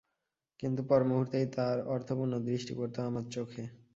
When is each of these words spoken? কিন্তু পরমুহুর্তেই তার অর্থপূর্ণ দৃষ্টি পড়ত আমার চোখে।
কিন্তু 0.59 0.81
পরমুহুর্তেই 0.89 1.47
তার 1.55 1.77
অর্থপূর্ণ 1.87 2.33
দৃষ্টি 2.47 2.73
পড়ত 2.77 2.95
আমার 3.09 3.25
চোখে। 3.31 3.63